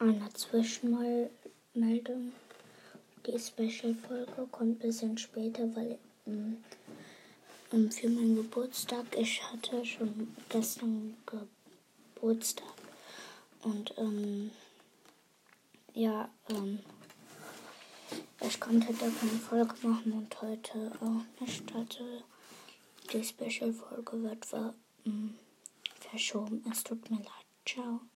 [0.00, 2.32] eine Zwischenmeldung.
[3.26, 6.64] Die Special-Folge kommt ein bisschen später, weil ähm,
[7.72, 11.16] ähm, für meinen Geburtstag, ich hatte schon gestern
[12.14, 12.66] Geburtstag.
[13.62, 14.50] Und ähm,
[15.92, 16.78] ja, ähm,
[18.40, 21.74] ich konnte da keine Folge machen und heute auch nicht.
[21.74, 22.22] Also
[23.12, 24.72] die Special-Folge wird ver,
[25.04, 25.34] ähm,
[26.00, 26.64] verschoben.
[26.72, 27.26] Es tut mir leid.
[27.66, 28.00] Ciao.